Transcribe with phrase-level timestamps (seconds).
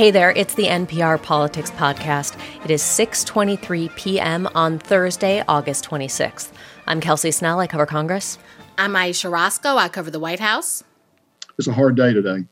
[0.00, 2.34] Hey there, it's the NPR Politics Podcast.
[2.64, 4.48] It is 6:23 p.m.
[4.54, 6.52] on Thursday, August 26th.
[6.86, 8.38] I'm Kelsey Snell, I cover Congress.
[8.78, 10.82] I'm Ayesha Rascoe, I cover the White House.
[11.58, 12.46] It's a hard day today.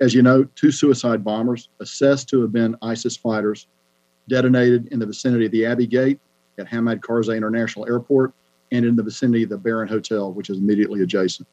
[0.00, 3.66] As you know, two suicide bombers, assessed to have been ISIS fighters,
[4.28, 6.20] detonated in the vicinity of the Abbey Gate
[6.60, 8.32] at Hamid Karzai International Airport
[8.70, 11.48] and in the vicinity of the Baron Hotel, which is immediately adjacent.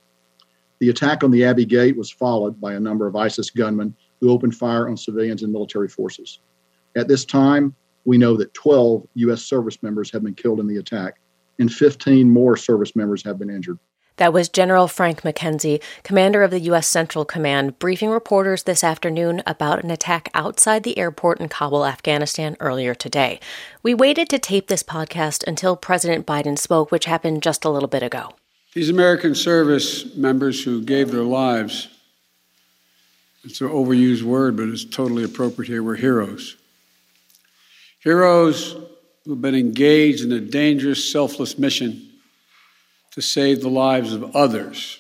[0.78, 4.30] The attack on the Abbey Gate was followed by a number of ISIS gunmen who
[4.30, 6.40] opened fire on civilians and military forces.
[6.96, 7.76] At this time,
[8.06, 9.42] we know that 12 U.S.
[9.42, 11.20] service members have been killed in the attack,
[11.60, 13.80] and 15 more service members have been injured.
[14.18, 16.86] That was General Frank McKenzie, commander of the U.S.
[16.86, 22.56] Central Command, briefing reporters this afternoon about an attack outside the airport in Kabul, Afghanistan,
[22.60, 23.40] earlier today.
[23.82, 27.90] We waited to tape this podcast until President Biden spoke, which happened just a little
[27.90, 28.34] bit ago.
[28.74, 31.88] These American service members who gave their lives
[33.44, 35.84] it's an overused word, but it's totally appropriate here.
[35.84, 36.58] We're heroes.
[38.00, 38.76] Heroes
[39.26, 42.10] who've been engaged in a dangerous, selfless mission
[43.12, 44.98] to save the lives of others.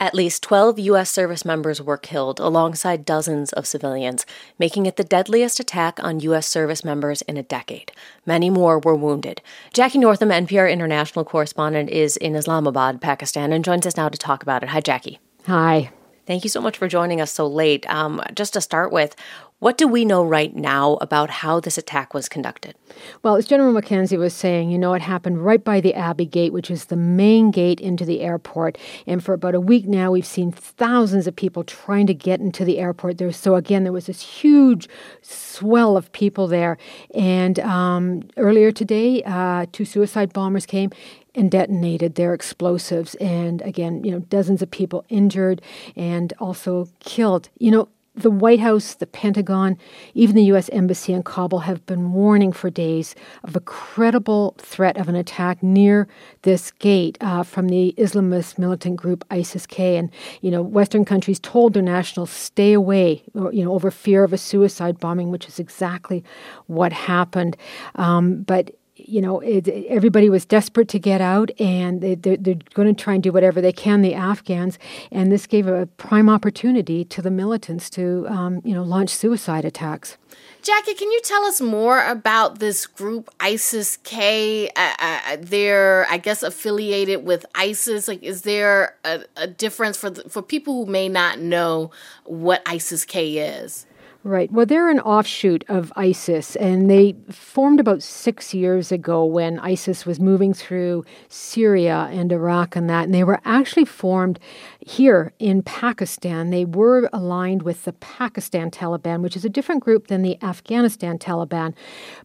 [0.00, 1.10] At least 12 U.S.
[1.10, 4.24] service members were killed alongside dozens of civilians,
[4.56, 6.46] making it the deadliest attack on U.S.
[6.46, 7.90] service members in a decade.
[8.24, 9.42] Many more were wounded.
[9.72, 14.44] Jackie Northam, NPR international correspondent, is in Islamabad, Pakistan, and joins us now to talk
[14.44, 14.68] about it.
[14.68, 15.18] Hi, Jackie.
[15.46, 15.90] Hi.
[16.28, 17.88] Thank you so much for joining us so late.
[17.88, 19.16] Um, just to start with,
[19.60, 22.76] what do we know right now about how this attack was conducted?
[23.24, 26.52] Well, as General McKenzie was saying, you know, it happened right by the Abbey Gate,
[26.52, 28.78] which is the main gate into the airport.
[29.04, 32.64] And for about a week now, we've seen thousands of people trying to get into
[32.64, 33.18] the airport.
[33.18, 34.88] There, so again, there was this huge
[35.22, 36.78] swell of people there.
[37.12, 40.90] And um, earlier today, uh, two suicide bombers came
[41.34, 43.16] and detonated their explosives.
[43.16, 45.62] And again, you know, dozens of people injured
[45.96, 47.48] and also killed.
[47.58, 49.78] You know, the White House, the Pentagon,
[50.14, 50.68] even the U.S.
[50.72, 55.62] Embassy in Kabul have been warning for days of a credible threat of an attack
[55.62, 56.08] near
[56.42, 59.96] this gate uh, from the Islamist militant group ISIS-K.
[59.96, 60.10] And
[60.40, 64.38] you know, Western countries told their nationals stay away, you know, over fear of a
[64.38, 66.24] suicide bombing, which is exactly
[66.66, 67.56] what happened.
[67.94, 68.72] Um, but
[69.08, 73.02] you know, it, everybody was desperate to get out, and they, they're, they're going to
[73.02, 74.78] try and do whatever they can, the Afghans.
[75.10, 79.64] And this gave a prime opportunity to the militants to, um, you know, launch suicide
[79.64, 80.18] attacks.
[80.62, 84.68] Jackie, can you tell us more about this group, ISIS K?
[84.76, 88.08] Uh, uh, they're, I guess, affiliated with ISIS.
[88.08, 91.90] Like, is there a, a difference for the, for people who may not know
[92.24, 93.86] what ISIS K is?
[94.28, 94.52] Right.
[94.52, 100.04] Well, they're an offshoot of ISIS, and they formed about six years ago when ISIS
[100.04, 103.04] was moving through Syria and Iraq and that.
[103.04, 104.38] And they were actually formed
[104.80, 106.50] here in Pakistan.
[106.50, 111.18] They were aligned with the Pakistan Taliban, which is a different group than the Afghanistan
[111.18, 111.74] Taliban.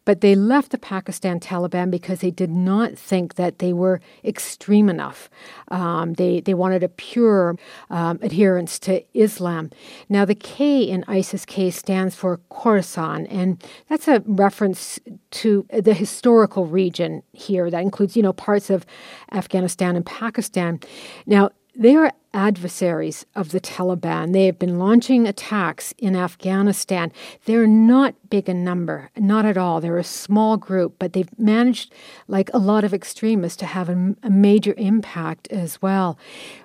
[0.06, 4.88] But they left the Pakistan Taliban because they did not think that they were extreme
[4.88, 5.30] enough.
[5.69, 7.58] Um, they, they wanted a pure
[7.90, 9.72] um, adherence to Islam.
[10.08, 15.00] Now, the K in ISIS K stands for Khorasan, and that's a reference
[15.31, 18.86] to the historical region here that includes, you know, parts of
[19.31, 20.80] Afghanistan and Pakistan.
[21.25, 24.34] Now, they are adversaries of the Taliban.
[24.34, 27.11] They have been launching attacks in Afghanistan.
[27.45, 29.79] They're not big in number, not at all.
[29.79, 31.94] They're a small group, but they've managed,
[32.28, 36.17] like a lot of extremists, to have a, a major impact as well.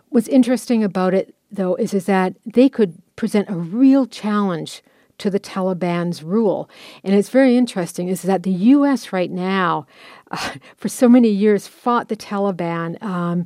[0.08, 4.82] What's interesting about it, though, is, is that they could present a real challenge
[5.18, 6.70] to the Taliban's rule.
[7.02, 9.12] And it's very interesting is that the U.S.
[9.12, 9.86] right now,
[10.30, 13.02] uh, for so many years, fought the Taliban.
[13.02, 13.44] Um,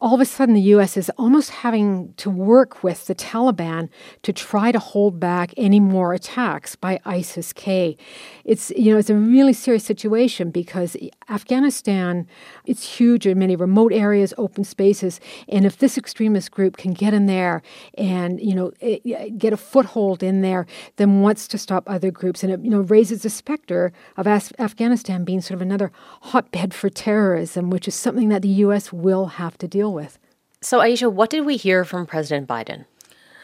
[0.00, 3.90] all of a sudden the US is almost having to work with the Taliban
[4.22, 7.98] to try to hold back any more attacks by ISIS K.
[8.44, 10.96] It's you know it's a really serious situation because
[11.28, 12.26] Afghanistan
[12.64, 17.12] it's huge in many remote areas, open spaces, and if this extremist group can get
[17.12, 17.60] in there
[17.98, 20.66] and you know eh, get a foothold in there,
[20.96, 22.42] then what's to stop other groups?
[22.42, 25.92] And it you know raises the specter of Af- Afghanistan being sort of another
[26.22, 28.92] hotbed for terrorism, which is something that the U.S.
[28.92, 30.18] will have to deal deal with.
[30.62, 32.84] So, Ayesha, what did we hear from President Biden?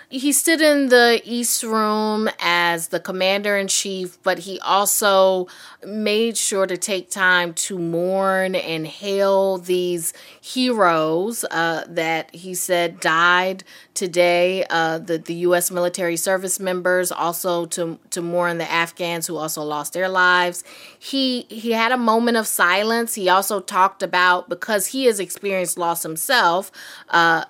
[0.08, 5.48] He stood in the East Room as the commander in chief, but he also
[5.84, 13.00] made sure to take time to mourn and hail these heroes uh, that he said
[13.00, 13.64] died
[13.94, 14.64] today.
[14.70, 15.72] Uh, the the U.S.
[15.72, 20.62] military service members also to to mourn the Afghans who also lost their lives.
[20.96, 23.14] He he had a moment of silence.
[23.14, 26.70] He also talked about because he has experienced loss himself,
[27.08, 27.44] uh,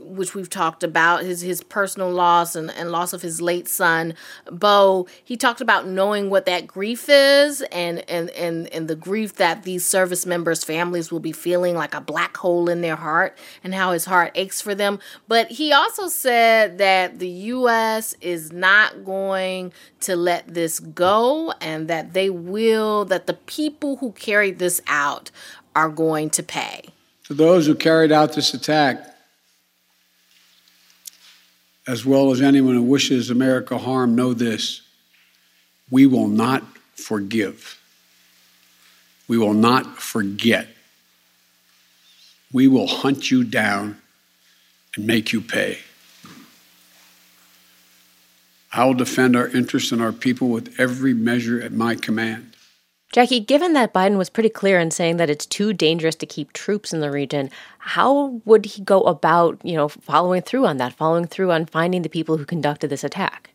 [0.00, 3.68] which we've talked about his his personal personal loss and, and loss of his late
[3.68, 4.14] son,
[4.50, 9.34] Bo, he talked about knowing what that grief is and, and, and, and the grief
[9.34, 13.36] that these service members' families will be feeling like a black hole in their heart
[13.62, 15.00] and how his heart aches for them.
[15.28, 18.14] But he also said that the U.S.
[18.22, 24.12] is not going to let this go and that they will, that the people who
[24.12, 25.30] carried this out
[25.76, 26.86] are going to pay.
[27.24, 29.11] To those who carried out this attack,
[31.86, 34.82] as well as anyone who wishes America harm, know this
[35.90, 36.62] we will not
[36.94, 37.78] forgive.
[39.28, 40.68] We will not forget.
[42.52, 44.00] We will hunt you down
[44.96, 45.78] and make you pay.
[48.72, 52.51] I will defend our interests and our people with every measure at my command.
[53.12, 56.54] Jackie, given that Biden was pretty clear in saying that it's too dangerous to keep
[56.54, 60.94] troops in the region, how would he go about, you know, following through on that,
[60.94, 63.50] following through on finding the people who conducted this attack?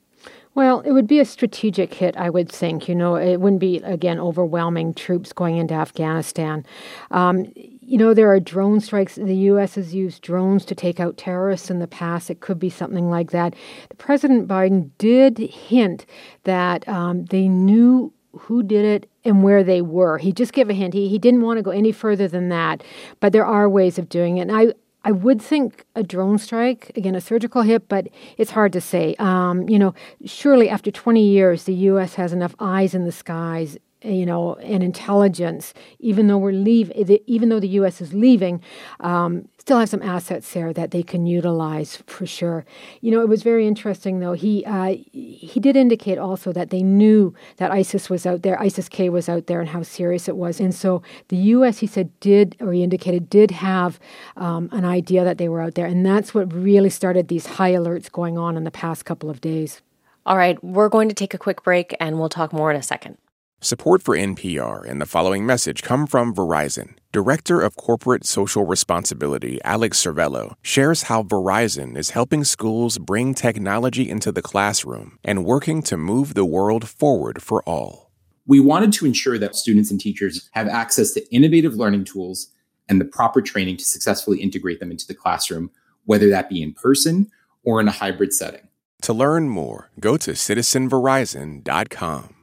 [0.53, 2.87] Well, it would be a strategic hit, I would think.
[2.87, 6.63] You know, it wouldn't be, again, overwhelming troops going into Afghanistan.
[7.09, 9.15] Um, you know, there are drone strikes.
[9.15, 9.75] The U.S.
[9.75, 12.29] has used drones to take out terrorists in the past.
[12.29, 13.55] It could be something like that.
[13.89, 16.05] The President Biden did hint
[16.43, 20.17] that um, they knew who did it and where they were.
[20.17, 20.93] He just gave a hint.
[20.93, 22.83] He, he didn't want to go any further than that,
[23.19, 24.41] but there are ways of doing it.
[24.43, 24.73] And I,
[25.03, 28.07] I would think a drone strike, again, a surgical hit, but
[28.37, 29.15] it's hard to say.
[29.19, 29.93] Um, you know,
[30.25, 32.15] surely after 20 years, the U.S.
[32.15, 36.91] has enough eyes in the skies you know, and intelligence, even though we're leave,
[37.25, 37.99] even though the U.S.
[37.99, 38.61] is leaving,
[38.99, 42.63] um, still have some assets there that they can utilize for sure.
[43.01, 44.33] You know, it was very interesting though.
[44.33, 48.87] He uh, he did indicate also that they knew that ISIS was out there, ISIS
[48.87, 50.59] K was out there, and how serious it was.
[50.59, 51.79] And so the U.S.
[51.79, 53.99] he said did, or he indicated did have
[54.35, 57.73] um, an idea that they were out there, and that's what really started these high
[57.73, 59.81] alerts going on in the past couple of days.
[60.25, 62.83] All right, we're going to take a quick break, and we'll talk more in a
[62.83, 63.17] second.
[63.59, 66.93] Support for NPR and the following message come from Verizon.
[67.11, 74.07] Director of Corporate Social Responsibility Alex Cervello shares how Verizon is helping schools bring technology
[74.07, 78.11] into the classroom and working to move the world forward for all.
[78.45, 82.51] We wanted to ensure that students and teachers have access to innovative learning tools
[82.87, 85.71] and the proper training to successfully integrate them into the classroom,
[86.05, 87.31] whether that be in person
[87.63, 88.67] or in a hybrid setting.
[89.01, 92.35] To learn more, go to citizenverizon.com.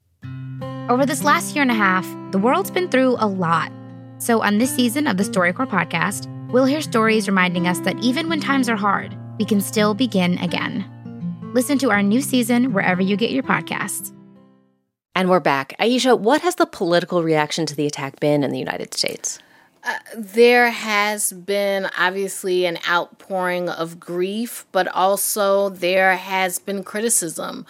[0.87, 3.73] Over this last year and a half, the world's been through a lot.
[4.19, 8.29] So, on this season of the StoryCorps podcast, we'll hear stories reminding us that even
[8.29, 10.85] when times are hard, we can still begin again.
[11.55, 14.13] Listen to our new season wherever you get your podcasts.
[15.15, 15.75] And we're back.
[15.79, 19.39] Ayesha, what has the political reaction to the attack been in the United States?
[19.85, 27.65] Uh, there has been obviously an outpouring of grief, but also there has been criticism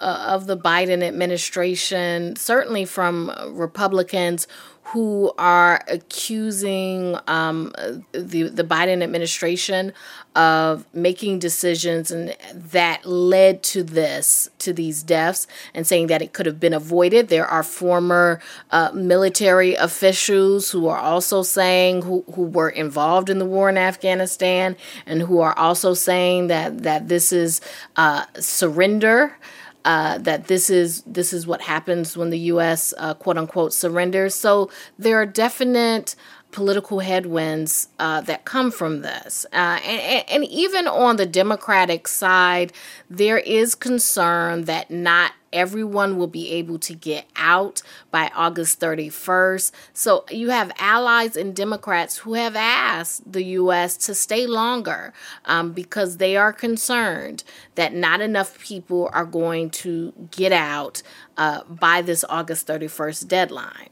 [0.00, 4.46] uh, of the Biden administration, certainly from Republicans
[4.92, 7.72] who are accusing um,
[8.12, 9.92] the the Biden administration
[10.34, 16.32] of making decisions and that led to this to these deaths and saying that it
[16.32, 17.28] could have been avoided.
[17.28, 18.40] There are former
[18.72, 23.78] uh, military officials who are also saying who, who were involved in the war in
[23.78, 24.76] Afghanistan
[25.06, 27.60] and who are also saying that that this is
[27.94, 29.36] uh, surrender
[29.84, 32.92] uh, that this is this is what happens when the U.S.
[32.96, 34.34] Uh, quote unquote surrenders.
[34.34, 36.14] So there are definite
[36.52, 39.46] political headwinds uh, that come from this.
[39.52, 42.72] Uh, and, and, even on the Democratic side,
[43.08, 49.72] there is concern that not everyone will be able to get out by August 31st.
[49.92, 53.96] So you have allies and Democrats who have asked the U.S.
[53.98, 55.12] to stay longer
[55.44, 61.02] um, because they are concerned that not enough people are going to get out
[61.36, 63.90] uh, by this August 31st deadline.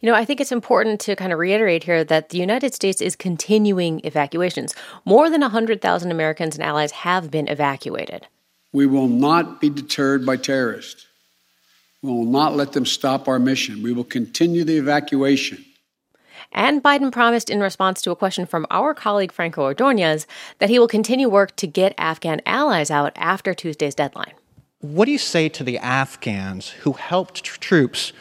[0.00, 3.00] You know, I think it's important to kind of reiterate here that the United States
[3.00, 4.74] is continuing evacuations.
[5.04, 8.26] More than 100,000 Americans and allies have been evacuated.
[8.72, 11.06] We will not be deterred by terrorists.
[12.02, 13.82] We will not let them stop our mission.
[13.82, 15.64] We will continue the evacuation.
[16.52, 20.26] And Biden promised in response to a question from our colleague Franco Ordonez
[20.58, 24.34] that he will continue work to get Afghan allies out after Tuesday's deadline.
[24.80, 28.12] What do you say to the Afghans who helped tr- troops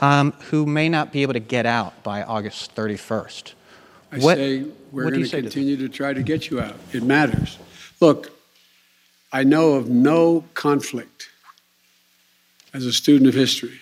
[0.00, 3.52] um, who may not be able to get out by August 31st?
[4.12, 6.76] I what, say we're going to continue to, to try to get you out.
[6.92, 7.58] It matters.
[8.00, 8.32] Look,
[9.32, 11.28] I know of no conflict
[12.72, 13.78] as a student of history,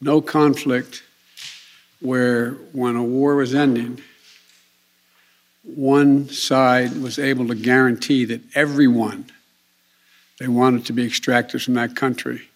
[0.00, 1.02] no conflict
[2.00, 4.02] where when a war was ending,
[5.62, 9.26] one side was able to guarantee that everyone
[10.38, 12.48] they wanted to be extracted from that country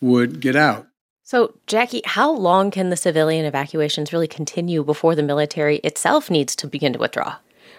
[0.00, 0.86] would get out.
[1.26, 6.54] So, Jackie, how long can the civilian evacuations really continue before the military itself needs
[6.54, 7.34] to begin to withdraw?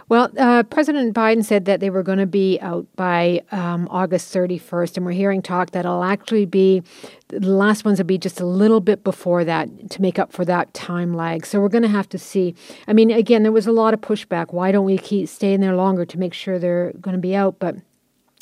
[0.09, 4.35] Well, uh, President Biden said that they were going to be out by um, August
[4.35, 6.83] 31st, and we're hearing talk that it'll actually be
[7.29, 10.43] the last ones will be just a little bit before that to make up for
[10.43, 11.45] that time lag.
[11.45, 12.53] So we're going to have to see.
[12.85, 14.51] I mean, again, there was a lot of pushback.
[14.51, 17.59] Why don't we keep staying there longer to make sure they're going to be out?
[17.59, 17.77] But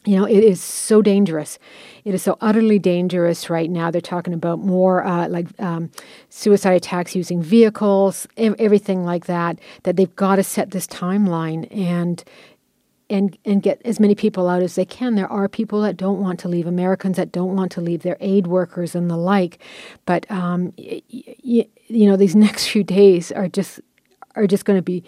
[0.06, 1.58] you know, it is so dangerous.
[2.04, 3.92] It is so utterly dangerous right now.
[3.92, 5.90] They're talking about more uh, like um,
[6.30, 9.60] suicide attacks using vehicles, everything like that.
[9.84, 12.24] That they've got to set this timeline and
[13.10, 15.16] and and get as many people out as they can.
[15.16, 18.18] There are people that don't want to leave, Americans that don't want to leave, their
[18.20, 19.60] aid workers and the like.
[20.06, 23.80] But um, y- y- you know, these next few days are just
[24.36, 25.04] are just going to be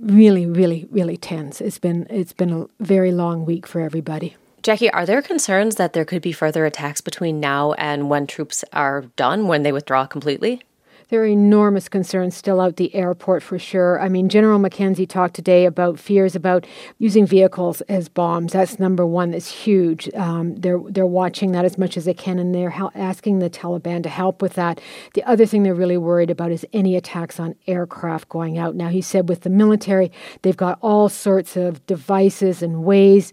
[0.00, 1.60] really, really, really tense.
[1.60, 4.36] It's been it's been a very long week for everybody.
[4.62, 8.64] Jackie, are there concerns that there could be further attacks between now and when troops
[8.72, 10.62] are done, when they withdraw completely?
[11.08, 14.00] There are enormous concerns still out the airport for sure.
[14.00, 16.66] I mean, General McKenzie talked today about fears about
[16.98, 18.52] using vehicles as bombs.
[18.52, 19.30] That's number one.
[19.30, 20.12] That's huge.
[20.14, 24.02] Um, they're they're watching that as much as they can, and they're asking the Taliban
[24.02, 24.80] to help with that.
[25.14, 28.74] The other thing they're really worried about is any attacks on aircraft going out.
[28.74, 30.10] Now, he said with the military,
[30.42, 33.32] they've got all sorts of devices and ways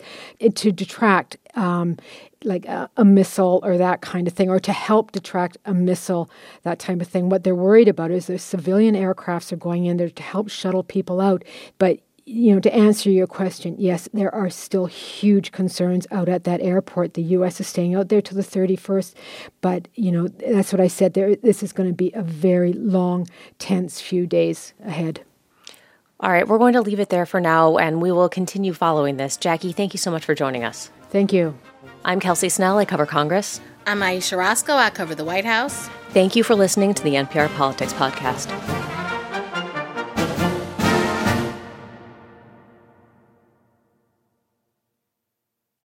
[0.55, 1.97] to detract um,
[2.43, 6.29] like a, a, missile or that kind of thing, or to help detract a missile,
[6.63, 7.29] that type of thing.
[7.29, 10.83] What they're worried about is the civilian aircrafts are going in there to help shuttle
[10.83, 11.43] people out.
[11.77, 16.43] But you know, to answer your question, yes, there are still huge concerns out at
[16.43, 17.15] that airport.
[17.15, 17.59] The U.S.
[17.59, 19.13] is staying out there till the 31st,
[19.59, 21.13] but you know, that's what I said.
[21.13, 23.27] There, this is going to be a very long,
[23.59, 25.25] tense few days ahead.
[26.19, 29.17] All right, we're going to leave it there for now, and we will continue following
[29.17, 29.37] this.
[29.37, 30.91] Jackie, thank you so much for joining us.
[31.11, 31.55] Thank you.
[32.05, 32.77] I'm Kelsey Snell.
[32.77, 33.59] I cover Congress.
[33.85, 34.73] I'm Ayesha Rascoe.
[34.73, 35.89] I cover the White House.
[36.11, 38.80] Thank you for listening to the NPR Politics Podcast.